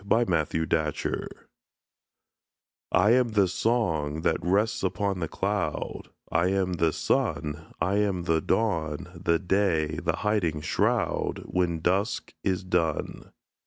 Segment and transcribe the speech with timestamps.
[0.03, 1.33] I AM THE WORLD
[2.91, 8.23] I am the song, that rests upon the cloud; I am the sun: I am
[8.23, 13.31] the dawn, the day, the hiding shroud, When dusk is done.